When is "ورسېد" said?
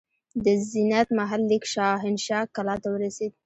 2.91-3.31